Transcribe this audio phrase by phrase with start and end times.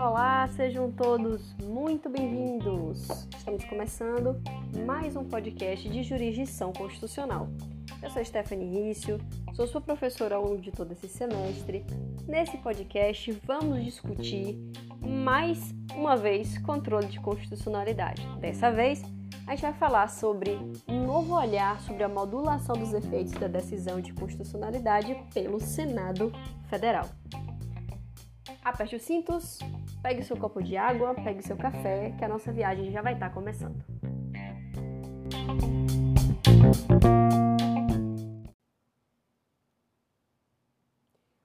[0.00, 3.08] Olá, sejam todos muito bem-vindos.
[3.36, 4.40] Estamos começando
[4.86, 7.48] mais um podcast de jurisdição constitucional.
[8.02, 9.18] Eu sou Stephanie Rício,
[9.52, 11.84] sou sua professora ao longo de todo esse semestre.
[12.26, 14.58] Nesse podcast, vamos discutir
[15.00, 18.26] mais uma vez controle de constitucionalidade.
[18.40, 19.02] Dessa vez,
[19.46, 20.58] a gente vai falar sobre
[20.88, 26.32] um novo olhar sobre a modulação dos efeitos da decisão de constitucionalidade pelo Senado
[26.68, 27.08] Federal.
[28.64, 29.60] Aperte os cintos,
[30.02, 33.30] pegue seu copo de água, pegue seu café, que a nossa viagem já vai estar
[33.30, 33.80] começando.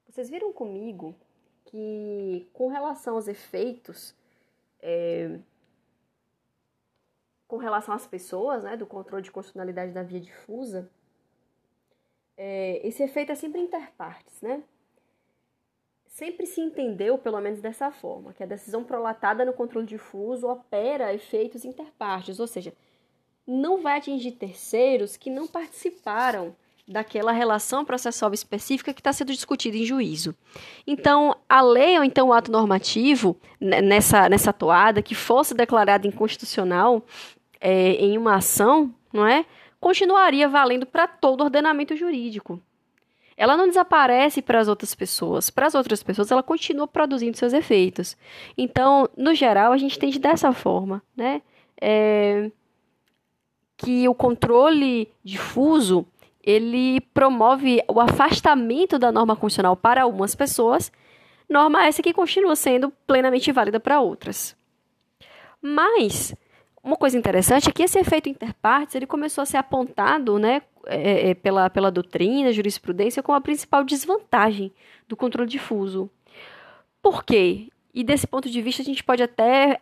[0.09, 1.15] Vocês viram comigo
[1.65, 4.15] que, com relação aos efeitos,
[4.81, 5.39] é,
[7.51, 10.89] com relação às pessoas, né, do controle de constitucionalidade da via difusa,
[12.37, 14.63] é, esse efeito é sempre interpartes, né?
[16.07, 21.13] Sempre se entendeu, pelo menos dessa forma, que a decisão prolatada no controle difuso opera
[21.13, 22.73] efeitos interpartes, ou seja,
[23.45, 26.55] não vai atingir terceiros que não participaram
[26.87, 30.33] daquela relação processual específica que está sendo discutida em juízo.
[30.87, 36.07] Então, a lei ou então o ato normativo, né, nessa, nessa toada, que fosse declarado
[36.07, 37.03] inconstitucional
[37.61, 39.45] é, em uma ação, não é?
[39.81, 42.61] continuaria valendo para todo ordenamento jurídico.
[43.35, 45.49] Ela não desaparece para as outras pessoas.
[45.49, 48.15] Para as outras pessoas, ela continua produzindo seus efeitos.
[48.55, 51.41] Então, no geral, a gente entende dessa forma, né?
[51.81, 52.51] É,
[53.75, 56.05] que o controle difuso
[56.43, 60.91] ele promove o afastamento da norma constitucional para algumas pessoas,
[61.49, 64.55] norma essa que continua sendo plenamente válida para outras.
[65.59, 66.35] Mas
[66.83, 71.29] uma coisa interessante é que esse efeito interpartes ele começou a ser apontado né, é,
[71.29, 74.71] é, pela, pela doutrina, jurisprudência, como a principal desvantagem
[75.07, 76.09] do controle difuso.
[77.01, 77.67] Por quê?
[77.93, 79.79] E desse ponto de vista a gente pode até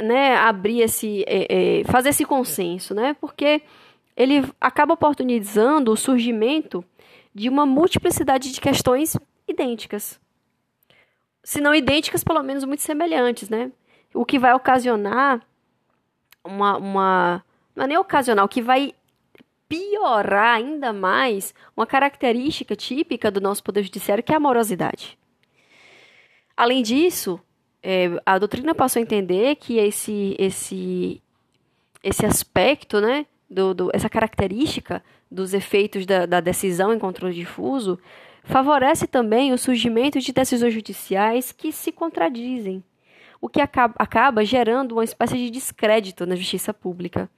[0.00, 3.14] né, abrir esse, é, é, fazer esse consenso, né?
[3.20, 3.62] Porque
[4.16, 6.84] ele acaba oportunizando o surgimento
[7.34, 9.16] de uma multiplicidade de questões
[9.48, 10.20] idênticas.
[11.42, 13.72] Se não idênticas, pelo menos muito semelhantes, né?
[14.14, 15.42] O que vai ocasionar
[16.44, 17.44] uma, uma
[17.74, 18.94] não é nem ocasional, que vai
[19.68, 25.18] piorar ainda mais uma característica típica do nosso Poder Judiciário, que é a morosidade.
[26.54, 27.40] Além disso,
[27.82, 31.22] é, a doutrina passou a entender que esse, esse,
[32.02, 37.98] esse aspecto, né, do, do, essa característica dos efeitos da, da decisão em controle difuso
[38.44, 42.84] favorece também o surgimento de decisões judiciais que se contradizem,
[43.42, 47.28] o que acaba, acaba gerando uma espécie de descrédito na justiça pública.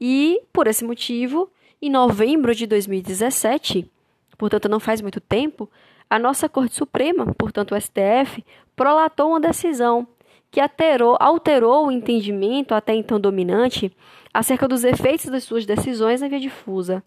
[0.00, 1.48] E, por esse motivo,
[1.80, 3.88] em novembro de 2017,
[4.36, 5.70] portanto não faz muito tempo,
[6.10, 8.44] a nossa Corte Suprema, portanto o STF,
[8.74, 10.08] prolatou uma decisão
[10.50, 13.92] que alterou, alterou o entendimento até então dominante
[14.32, 17.02] acerca dos efeitos das suas decisões na via difusa.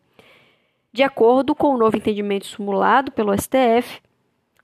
[0.93, 4.01] De acordo com o novo entendimento simulado pelo STF,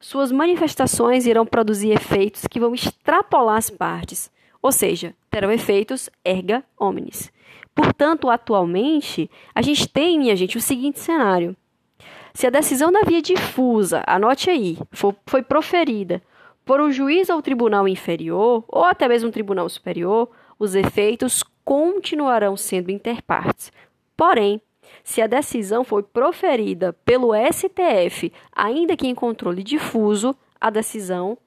[0.04, 4.30] suas manifestações irão produzir efeitos que vão extrapolar as partes,
[4.62, 7.32] ou seja, terão efeitos erga omnes.
[7.74, 11.56] Portanto, atualmente, a gente tem, minha gente, o seguinte cenário.
[12.34, 14.78] Se a decisão da via difusa, anote aí,
[15.26, 16.22] foi proferida
[16.66, 22.58] por um juiz ou tribunal inferior, ou até mesmo um tribunal superior, os efeitos continuarão
[22.58, 23.72] sendo interpartes.
[24.18, 24.62] Porém,
[25.04, 31.38] se a decisão foi proferida pelo STF, ainda que em controle difuso, a decisão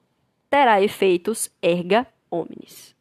[0.49, 2.95] terá efeitos erga omnes.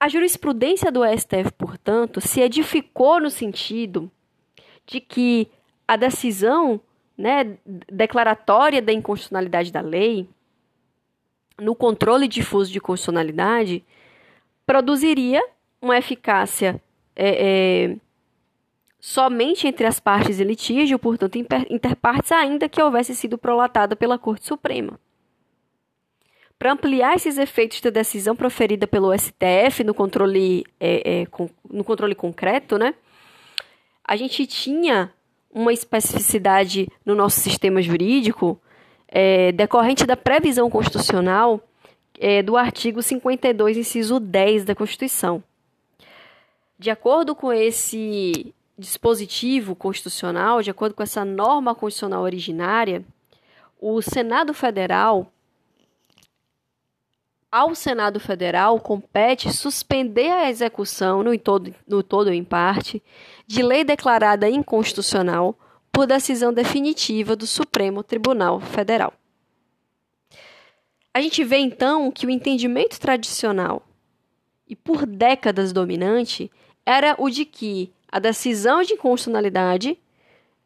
[0.00, 4.10] A jurisprudência do STF, portanto, se edificou no sentido
[4.86, 5.50] de que
[5.86, 6.80] a decisão
[7.16, 10.28] né, declaratória da inconstitucionalidade da lei,
[11.60, 13.84] no controle difuso de constitucionalidade,
[14.64, 15.42] produziria
[15.82, 16.80] uma eficácia
[17.18, 17.96] é, é,
[19.00, 21.36] somente entre as partes em litígio, portanto,
[21.68, 24.98] interpartes, ainda que houvesse sido prolatada pela Corte Suprema.
[26.56, 31.82] Para ampliar esses efeitos da decisão proferida pelo STF no controle, é, é, com, no
[31.82, 32.94] controle concreto, né,
[34.04, 35.12] a gente tinha
[35.50, 38.60] uma especificidade no nosso sistema jurídico
[39.08, 41.60] é, decorrente da previsão constitucional
[42.18, 45.42] é, do artigo 52, inciso 10 da Constituição.
[46.78, 53.04] De acordo com esse dispositivo constitucional, de acordo com essa norma constitucional originária,
[53.80, 55.32] o Senado Federal
[57.50, 63.02] ao Senado Federal compete suspender a execução, no todo, no todo ou em parte,
[63.46, 65.58] de lei declarada inconstitucional
[65.90, 69.14] por decisão definitiva do Supremo Tribunal Federal.
[71.14, 73.82] A gente vê então que o entendimento tradicional
[74.68, 76.50] e por décadas dominante
[76.88, 79.98] era o de que a decisão de inconstitucionalidade,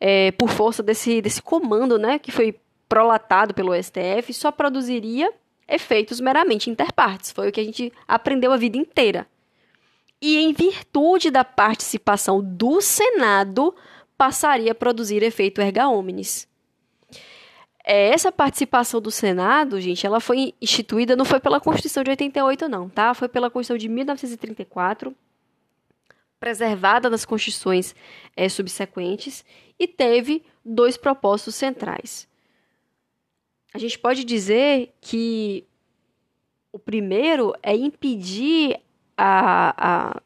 [0.01, 2.55] é, por força desse, desse comando né, que foi
[2.89, 5.33] prolatado pelo STF, só produziria
[5.67, 7.33] efeitos meramente interpartes.
[7.33, 9.27] Foi o que a gente aprendeu a vida inteira.
[10.21, 13.75] E em virtude da participação do Senado,
[14.17, 16.47] passaria a produzir efeito erga omnes.
[17.85, 22.69] É, essa participação do Senado, gente, ela foi instituída, não foi pela Constituição de 88,
[22.69, 23.13] não, tá?
[23.13, 25.13] Foi pela Constituição de 1934,
[26.43, 27.95] preservada nas constituições
[28.37, 29.45] é, subsequentes,
[29.79, 32.29] e teve dois propósitos centrais.
[33.73, 35.65] A gente pode dizer que
[36.73, 38.81] o primeiro é impedir
[39.17, 39.75] a,
[40.17, 40.23] a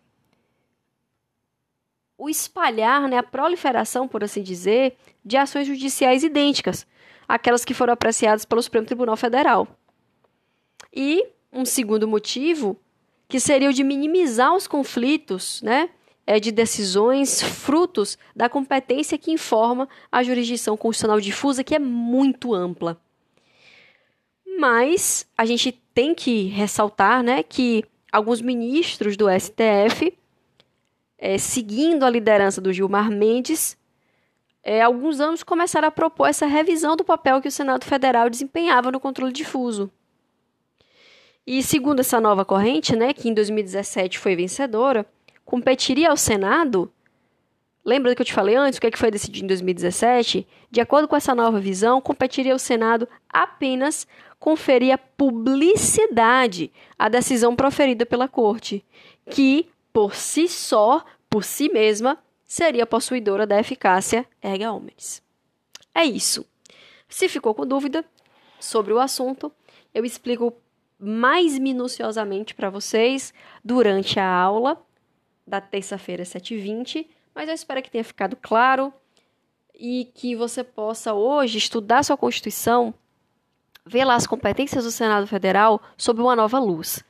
[2.16, 6.86] o espalhar, né, a proliferação, por assim dizer, de ações judiciais idênticas
[7.28, 9.68] aquelas que foram apreciadas pelo Supremo Tribunal Federal.
[10.92, 12.80] E um segundo motivo,
[13.28, 15.90] que seria o de minimizar os conflitos, né,
[16.26, 22.52] é, de decisões frutos da competência que informa a jurisdição constitucional difusa, que é muito
[22.52, 23.00] ampla.
[24.58, 30.16] Mas a gente tem que ressaltar né, que alguns ministros do STF,
[31.18, 33.76] é, seguindo a liderança do Gilmar Mendes,
[34.62, 38.90] é, alguns anos começaram a propor essa revisão do papel que o Senado Federal desempenhava
[38.90, 39.90] no controle difuso.
[41.46, 45.06] E segundo essa nova corrente, né, que em 2017 foi vencedora,
[45.46, 46.92] competiria ao Senado.
[47.84, 50.46] Lembra do que eu te falei antes, o que, é que foi decidido em 2017?
[50.70, 54.06] De acordo com essa nova visão, competiria ao Senado apenas
[54.40, 58.84] conferir a publicidade à decisão proferida pela Corte,
[59.30, 65.22] que, por si só, por si mesma, seria possuidora da eficácia erga omnes.
[65.94, 66.44] É isso.
[67.08, 68.04] Se ficou com dúvida
[68.58, 69.50] sobre o assunto,
[69.94, 70.52] eu explico
[70.98, 73.32] mais minuciosamente para vocês
[73.64, 74.85] durante a aula
[75.46, 78.92] da terça-feira, 7h20, mas eu espero que tenha ficado claro
[79.74, 82.94] e que você possa hoje estudar sua Constituição,
[83.84, 87.04] ver lá as competências do Senado Federal sob uma nova luz.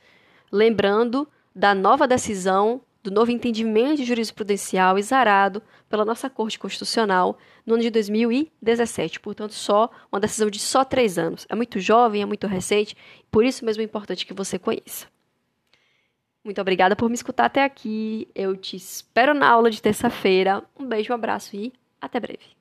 [0.51, 7.83] Lembrando da nova decisão do novo entendimento jurisprudencial exarado pela nossa Corte Constitucional no ano
[7.83, 9.21] de 2017.
[9.21, 11.45] Portanto, só uma decisão de só três anos.
[11.47, 12.97] É muito jovem, é muito recente,
[13.31, 15.07] por isso mesmo é importante que você conheça.
[16.47, 18.29] Muito obrigada por me escutar até aqui.
[18.33, 20.63] Eu te espero na aula de terça-feira.
[20.79, 22.56] Um beijo, um abraço e até breve.